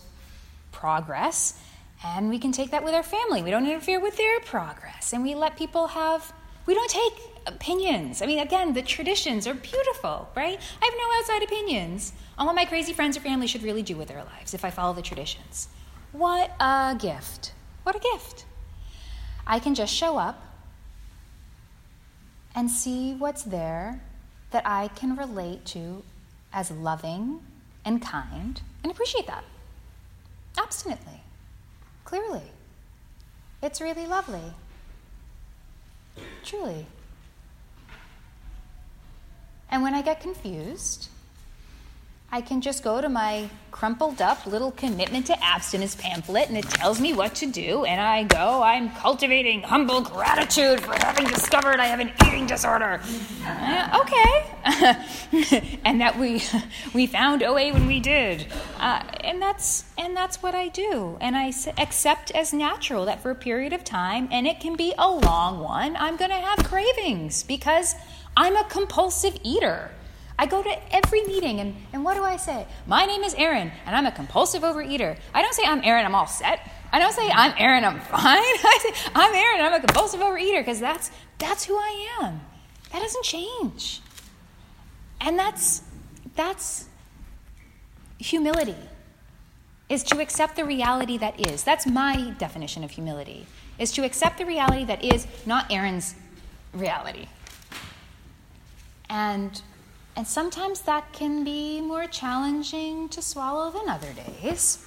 progress, 0.72 1.58
and 2.04 2.28
we 2.28 2.38
can 2.38 2.52
take 2.52 2.70
that 2.70 2.84
with 2.84 2.94
our 2.94 3.02
family. 3.02 3.42
We 3.42 3.50
don't 3.50 3.66
interfere 3.66 4.00
with 4.00 4.16
their 4.16 4.40
progress, 4.40 5.12
and 5.12 5.22
we 5.22 5.34
let 5.34 5.56
people 5.56 5.88
have, 5.88 6.32
we 6.66 6.74
don't 6.74 6.90
take 6.90 7.14
opinions. 7.46 8.22
I 8.22 8.26
mean, 8.26 8.38
again, 8.38 8.72
the 8.72 8.82
traditions 8.82 9.46
are 9.46 9.54
beautiful, 9.54 10.28
right? 10.36 10.58
I 10.82 10.84
have 10.84 10.94
no 10.96 11.18
outside 11.18 11.42
opinions 11.42 12.12
on 12.38 12.46
what 12.46 12.54
my 12.54 12.66
crazy 12.66 12.92
friends 12.92 13.16
or 13.16 13.20
family 13.20 13.46
should 13.46 13.62
really 13.62 13.82
do 13.82 13.96
with 13.96 14.08
their 14.08 14.22
lives 14.24 14.54
if 14.54 14.64
I 14.64 14.70
follow 14.70 14.92
the 14.92 15.02
traditions. 15.02 15.68
What 16.14 16.52
a 16.60 16.96
gift. 16.96 17.54
What 17.82 17.96
a 17.96 17.98
gift. 17.98 18.44
I 19.44 19.58
can 19.58 19.74
just 19.74 19.92
show 19.92 20.16
up 20.16 20.40
and 22.54 22.70
see 22.70 23.14
what's 23.14 23.42
there 23.42 24.00
that 24.52 24.64
I 24.64 24.86
can 24.94 25.16
relate 25.16 25.64
to 25.66 26.04
as 26.52 26.70
loving 26.70 27.40
and 27.84 28.00
kind 28.00 28.62
and 28.84 28.92
appreciate 28.92 29.26
that. 29.26 29.42
Abstinently, 30.56 31.20
clearly. 32.04 32.52
It's 33.60 33.80
really 33.80 34.06
lovely. 34.06 34.54
Truly. 36.44 36.86
And 39.68 39.82
when 39.82 39.94
I 39.94 40.02
get 40.02 40.20
confused, 40.20 41.08
I 42.30 42.40
can 42.40 42.60
just 42.60 42.82
go 42.82 43.00
to 43.00 43.08
my 43.08 43.48
crumpled 43.70 44.22
up 44.22 44.46
little 44.46 44.70
commitment 44.70 45.26
to 45.26 45.44
abstinence 45.44 45.94
pamphlet 45.96 46.48
and 46.48 46.56
it 46.56 46.64
tells 46.64 47.00
me 47.00 47.12
what 47.12 47.34
to 47.34 47.46
do. 47.46 47.84
And 47.84 48.00
I 48.00 48.22
go, 48.22 48.62
I'm 48.62 48.90
cultivating 48.90 49.62
humble 49.62 50.00
gratitude 50.00 50.80
for 50.80 50.94
having 50.94 51.26
discovered 51.26 51.80
I 51.80 51.86
have 51.86 52.00
an 52.00 52.12
eating 52.26 52.46
disorder. 52.46 53.00
Uh, 53.44 54.00
okay. 54.00 55.78
and 55.84 56.00
that 56.00 56.18
we, 56.18 56.42
we 56.94 57.06
found 57.06 57.42
OA 57.42 57.72
when 57.72 57.86
we 57.86 58.00
did. 58.00 58.46
Uh, 58.78 59.02
and, 59.22 59.42
that's, 59.42 59.84
and 59.98 60.16
that's 60.16 60.42
what 60.42 60.54
I 60.54 60.68
do. 60.68 61.18
And 61.20 61.36
I 61.36 61.52
accept 61.78 62.30
as 62.30 62.52
natural 62.52 63.04
that 63.06 63.22
for 63.22 63.30
a 63.30 63.36
period 63.36 63.72
of 63.72 63.84
time, 63.84 64.28
and 64.30 64.46
it 64.46 64.60
can 64.60 64.76
be 64.76 64.94
a 64.98 65.10
long 65.10 65.60
one, 65.60 65.96
I'm 65.96 66.16
going 66.16 66.30
to 66.30 66.36
have 66.36 66.64
cravings 66.64 67.42
because 67.42 67.94
I'm 68.36 68.56
a 68.56 68.64
compulsive 68.64 69.36
eater. 69.42 69.90
I 70.38 70.46
go 70.46 70.62
to 70.62 70.94
every 70.94 71.22
meeting, 71.24 71.60
and, 71.60 71.76
and 71.92 72.04
what 72.04 72.14
do 72.14 72.24
I 72.24 72.36
say? 72.36 72.66
My 72.86 73.06
name 73.06 73.22
is 73.22 73.34
Erin, 73.34 73.70
and 73.86 73.94
I'm 73.94 74.06
a 74.06 74.12
compulsive 74.12 74.62
overeater. 74.62 75.16
I 75.32 75.42
don't 75.42 75.54
say 75.54 75.62
I'm 75.64 75.82
Erin, 75.84 76.04
I'm 76.04 76.14
all 76.14 76.26
set. 76.26 76.70
I 76.92 76.98
don't 76.98 77.12
say 77.12 77.30
I'm 77.30 77.54
Erin, 77.56 77.84
I'm 77.84 78.00
fine. 78.00 78.20
I 78.22 78.78
say 78.82 79.10
I'm 79.14 79.34
Erin, 79.34 79.60
I'm 79.60 79.74
a 79.74 79.80
compulsive 79.80 80.20
overeater 80.20 80.60
because 80.60 80.80
that's 80.80 81.10
that's 81.38 81.64
who 81.64 81.76
I 81.76 82.18
am. 82.22 82.40
That 82.92 83.00
doesn't 83.00 83.24
change. 83.24 84.00
And 85.20 85.38
that's 85.38 85.82
that's 86.34 86.86
humility. 88.18 88.76
Is 89.88 90.02
to 90.04 90.20
accept 90.20 90.56
the 90.56 90.64
reality 90.64 91.18
that 91.18 91.46
is. 91.48 91.62
That's 91.62 91.86
my 91.86 92.34
definition 92.38 92.82
of 92.82 92.90
humility. 92.90 93.46
Is 93.78 93.92
to 93.92 94.04
accept 94.04 94.38
the 94.38 94.46
reality 94.46 94.84
that 94.84 95.04
is, 95.04 95.26
not 95.46 95.70
Erin's 95.70 96.14
reality. 96.72 97.26
And 99.10 99.60
and 100.16 100.26
sometimes 100.26 100.82
that 100.82 101.12
can 101.12 101.44
be 101.44 101.80
more 101.80 102.06
challenging 102.06 103.08
to 103.10 103.20
swallow 103.20 103.70
than 103.70 103.88
other 103.88 104.12
days. 104.12 104.86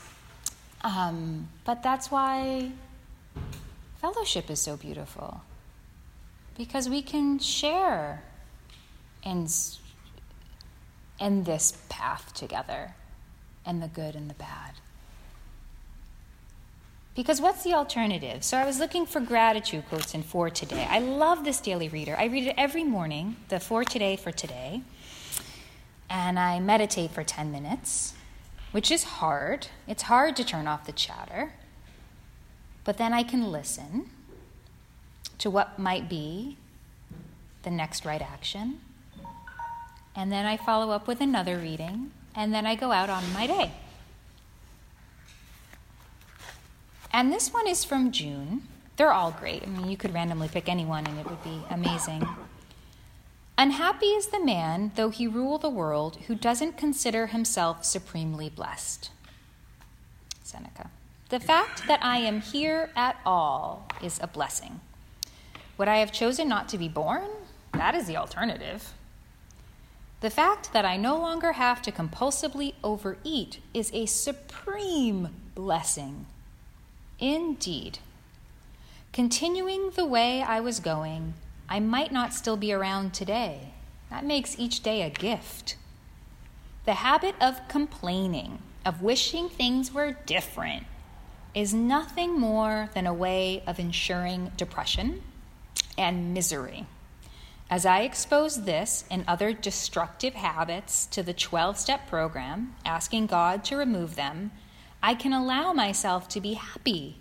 Um, 0.82 1.50
but 1.66 1.84
that's 1.84 2.10
why 2.10 2.72
fellowship 4.00 4.50
is 4.50 4.62
so 4.62 4.78
beautiful. 4.78 5.42
Because 6.58 6.90
we 6.90 7.02
can 7.02 7.40
share 7.40 8.24
in, 9.24 9.48
in 11.20 11.44
this 11.44 11.78
path 11.90 12.34
together, 12.34 12.94
and 13.66 13.84
the 13.84 13.88
good 13.88 14.16
and 14.16 14.30
the 14.30 14.34
bad. 14.36 14.74
Because 17.16 17.42
what's 17.42 17.64
the 17.64 17.74
alternative? 17.74 18.44
So 18.44 18.58
I 18.58 18.66
was 18.66 18.80
looking 18.80 19.06
for 19.06 19.20
gratitude 19.20 19.84
quotes 19.90 20.14
in 20.14 20.24
For 20.24 20.50
Today. 20.50 20.88
I 20.90 21.00
love 21.00 21.44
this 21.44 21.60
daily 21.60 21.90
reader. 21.90 22.16
I 22.18 22.26
read 22.26 22.48
it 22.48 22.56
every 22.58 22.84
morning, 22.84 23.36
the 23.50 23.60
For 23.60 23.84
Today 23.84 24.16
for 24.16 24.32
Today. 24.32 24.82
And 26.10 26.40
I 26.40 26.60
meditate 26.60 27.12
for 27.12 27.24
10 27.24 27.52
minutes, 27.52 28.14
which 28.72 28.92
is 28.92 29.04
hard. 29.04 29.68
It's 29.88 30.04
hard 30.04 30.36
to 30.38 30.44
turn 30.44 30.68
off 30.68 30.86
the 30.86 30.92
chatter. 30.92 31.54
But 32.84 32.98
then 32.98 33.14
I 33.14 33.24
can 33.24 33.52
listen 33.52 34.10
to 35.40 35.50
what 35.50 35.78
might 35.78 36.10
be 36.10 36.58
the 37.64 37.72
next 37.72 38.06
right 38.06 38.22
action. 38.22 38.80
And 40.16 40.32
then 40.32 40.46
I 40.46 40.58
follow 40.58 40.92
up 40.92 41.06
with 41.08 41.22
another 41.22 41.58
reading, 41.58 42.12
and 42.34 42.54
then 42.54 42.66
I 42.66 42.76
go 42.76 42.92
out 42.92 43.10
on 43.10 43.32
my 43.34 43.46
day. 43.46 43.72
And 47.12 47.32
this 47.32 47.54
one 47.54 47.68
is 47.68 47.84
from 47.84 48.12
June. 48.12 48.64
They're 48.96 49.12
all 49.12 49.32
great. 49.32 49.64
I 49.64 49.66
mean, 49.68 49.90
you 49.90 49.98
could 49.98 50.14
randomly 50.14 50.48
pick 50.48 50.70
anyone 50.70 51.06
and 51.06 51.20
it 51.20 51.26
would 51.30 51.44
be 51.44 51.62
amazing. 51.70 52.28
Unhappy 53.60 54.08
is 54.08 54.28
the 54.28 54.44
man, 54.44 54.92
though 54.96 55.10
he 55.10 55.26
rule 55.26 55.58
the 55.58 55.70
world, 55.70 56.18
who 56.28 56.36
doesn't 56.36 56.78
consider 56.78 57.28
himself 57.28 57.84
supremely 57.84 58.50
blessed. 58.50 59.10
Seneca. 60.44 60.92
The 61.30 61.40
fact 61.40 61.88
that 61.88 62.04
I 62.04 62.18
am 62.20 62.42
here 62.42 62.92
at 62.96 63.20
all 63.26 63.88
is 64.02 64.20
a 64.22 64.28
blessing. 64.28 64.80
Would 65.78 65.88
I 65.88 65.98
have 65.98 66.12
chosen 66.12 66.48
not 66.48 66.70
to 66.70 66.78
be 66.78 66.88
born? 66.88 67.28
That 67.74 67.96
is 67.96 68.06
the 68.06 68.18
alternative. 68.18 68.94
The 70.22 70.30
fact 70.30 70.72
that 70.74 70.86
I 70.86 70.96
no 70.96 71.18
longer 71.18 71.54
have 71.54 71.82
to 71.84 71.92
compulsively 71.92 72.74
overeat 72.84 73.60
is 73.74 73.92
a 73.94 74.06
supreme 74.06 75.30
blessing. 75.54 76.28
Indeed. 77.20 78.00
Continuing 79.14 79.92
the 79.92 80.06
way 80.06 80.42
I 80.42 80.60
was 80.60 80.80
going, 80.80 81.34
I 81.70 81.80
might 81.80 82.12
not 82.12 82.34
still 82.34 82.58
be 82.58 82.72
around 82.72 83.14
today. 83.14 83.74
That 84.10 84.26
makes 84.26 84.58
each 84.58 84.82
day 84.82 85.02
a 85.02 85.10
gift. 85.10 85.76
The 86.86 86.94
habit 86.94 87.36
of 87.42 87.68
complaining, 87.68 88.60
of 88.86 89.02
wishing 89.02 89.50
things 89.50 89.94
were 89.94 90.18
different, 90.26 90.86
is 91.54 91.74
nothing 91.74 92.40
more 92.40 92.90
than 92.94 93.06
a 93.06 93.14
way 93.14 93.64
of 93.68 93.80
ensuring 93.80 94.52
depression 94.56 95.24
and 95.98 96.34
misery. 96.34 96.86
As 97.70 97.86
I 97.86 98.02
expose 98.02 98.64
this 98.64 99.04
and 99.12 99.26
other 99.28 99.52
destructive 99.52 100.36
habits 100.36 101.06
to 101.08 101.22
the 101.22 101.34
12 101.34 101.78
step 101.78 102.08
program, 102.08 102.76
asking 102.86 103.28
God 103.28 103.66
to 103.66 103.76
remove 103.76 104.16
them, 104.16 104.52
I 105.04 105.16
can 105.16 105.34
allow 105.34 105.74
myself 105.74 106.30
to 106.30 106.40
be 106.40 106.54
happy. 106.54 107.18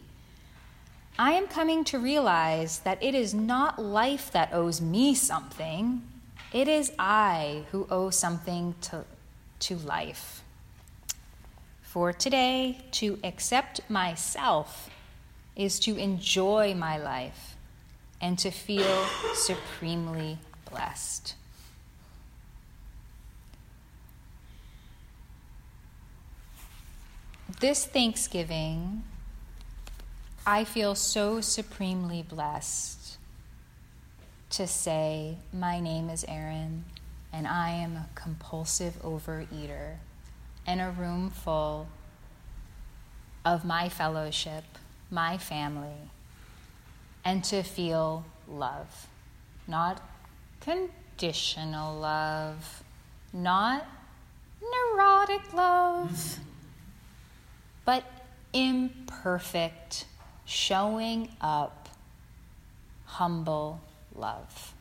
I 1.19 1.33
am 1.33 1.47
coming 1.47 1.83
to 1.85 1.99
realize 1.99 2.81
that 2.81 3.03
it 3.03 3.15
is 3.15 3.33
not 3.33 3.79
life 3.79 4.31
that 4.33 4.53
owes 4.53 4.83
me 4.83 5.15
something, 5.15 6.03
it 6.53 6.69
is 6.69 6.93
I 6.99 7.65
who 7.73 7.87
owe 7.91 8.11
something 8.11 8.75
to, 8.83 9.05
to 9.61 9.77
life. 9.77 10.43
For 11.81 12.13
today, 12.13 12.79
to 12.93 13.19
accept 13.25 13.81
myself 13.89 14.91
is 15.57 15.81
to 15.81 15.97
enjoy 15.97 16.75
my 16.75 16.99
life 16.99 17.57
and 18.21 18.39
to 18.41 18.51
feel 18.51 19.07
supremely 19.35 20.39
blessed. 20.71 21.35
This 27.61 27.87
Thanksgiving, 27.87 29.03
I 30.47 30.65
feel 30.65 30.95
so 30.95 31.41
supremely 31.41 32.23
blessed 32.23 33.19
to 34.51 34.67
say, 34.67 35.39
My 35.53 35.81
name 35.81 36.09
is 36.09 36.25
Erin, 36.29 36.85
and 37.33 37.49
I 37.49 37.71
am 37.71 37.97
a 37.97 38.09
compulsive 38.15 38.95
overeater 39.03 39.97
in 40.67 40.81
a 40.81 40.93
room 40.93 41.31
full 41.31 41.89
of 43.45 43.65
my 43.65 43.89
fellowship, 43.89 44.65
my 45.11 45.37
family 45.37 46.11
and 47.27 47.43
to 47.43 47.65
feel 47.65 48.25
love. 48.49 49.09
Not 49.67 50.01
conditional 50.61 51.99
love, 51.99 52.85
not 53.33 53.85
neurotic 54.63 55.53
love, 55.53 56.39
but 57.85 58.05
imperfect, 58.53 60.05
showing 60.47 61.29
up, 61.41 61.89
humble 63.05 63.81
love. 64.15 64.75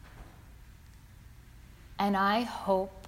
And 1.99 2.15
I 2.15 2.41
hope 2.41 3.07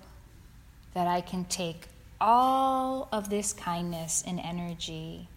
that 0.93 1.07
I 1.07 1.21
can 1.21 1.45
take 1.45 1.87
all 2.19 3.07
of 3.11 3.29
this 3.29 3.53
kindness 3.53 4.23
and 4.25 4.39
energy 4.39 5.29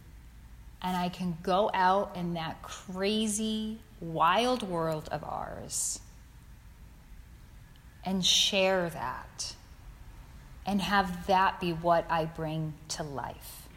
and 0.82 0.96
I 0.96 1.10
can 1.10 1.36
go 1.42 1.70
out 1.74 2.16
in 2.16 2.34
that 2.34 2.62
crazy, 2.62 3.78
wild 4.00 4.62
world 4.62 5.08
of 5.12 5.22
ours 5.22 6.00
and 8.02 8.24
share 8.24 8.88
that 8.88 9.54
and 10.64 10.80
have 10.80 11.26
that 11.26 11.60
be 11.60 11.72
what 11.72 12.06
I 12.08 12.24
bring 12.24 12.72
to 12.88 13.02
life 13.02 13.68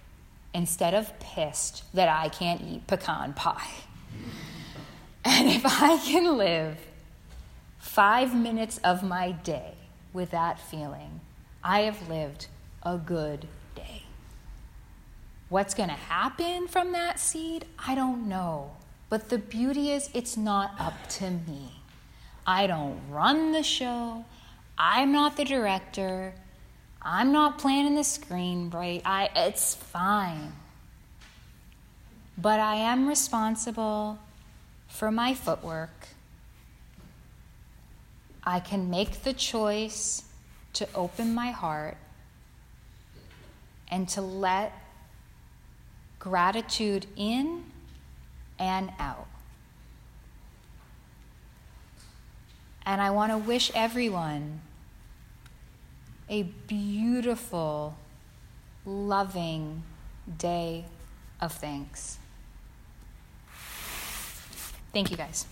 instead 0.53 0.93
of 0.93 1.17
pissed 1.19 1.83
that 1.93 2.07
I 2.07 2.29
can't 2.29 2.61
eat 2.61 2.87
pecan 2.87 3.33
pie. 3.33 3.71
And 5.25 5.47
if 5.49 5.65
I 5.65 5.99
can 5.99 6.37
live 6.37 6.77
five 7.79 8.35
minutes 8.35 8.77
of 8.79 9.03
my 9.03 9.31
day 9.31 9.75
with 10.11 10.31
that 10.31 10.59
feeling, 10.59 11.21
I 11.63 11.81
have 11.81 12.09
lived 12.09 12.47
a 12.83 12.97
good 12.97 13.47
day. 13.73 14.03
What's 15.47 15.73
going 15.73 15.87
to 15.87 15.95
happen 15.95 16.67
from 16.67 16.91
that 16.91 17.21
seed? 17.21 17.65
I 17.79 17.95
don't 17.95 18.27
know. 18.27 18.71
But 19.09 19.29
the 19.29 19.37
beauty 19.37 19.91
is, 19.91 20.09
it's 20.13 20.35
not 20.35 20.73
up 20.77 21.07
to 21.19 21.29
me. 21.29 21.83
I 22.45 22.67
don't 22.67 22.99
run 23.09 23.53
the 23.53 23.63
show. 23.63 24.25
I'm 24.77 25.11
not 25.11 25.37
the 25.37 25.45
director. 25.45 26.33
I'm 27.05 27.31
not 27.31 27.57
planning 27.59 27.95
the 27.95 28.01
screenplay. 28.01 29.01
I, 29.03 29.29
it's 29.35 29.75
fine. 29.75 30.53
But 32.37 32.59
I 32.59 32.75
am 32.75 33.07
responsible 33.07 34.19
for 34.87 35.11
my 35.11 35.33
footwork. 35.33 36.07
I 38.43 38.59
can 38.59 38.89
make 38.89 39.23
the 39.23 39.33
choice 39.33 40.23
to 40.73 40.87
open 40.95 41.33
my 41.33 41.51
heart 41.51 41.97
and 43.89 44.07
to 44.09 44.21
let 44.21 44.73
gratitude 46.19 47.05
in 47.15 47.63
and 48.57 48.91
out. 48.97 49.27
And 52.85 53.01
I 53.01 53.11
want 53.11 53.31
to 53.31 53.37
wish 53.37 53.71
everyone 53.75 54.61
a 56.29 56.43
beautiful, 56.43 57.95
loving 58.85 59.83
day 60.37 60.85
of 61.41 61.51
thanks. 61.53 62.17
Thank 64.93 65.11
you, 65.11 65.17
guys. 65.17 65.45